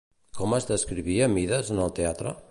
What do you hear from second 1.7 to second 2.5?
en el teatre?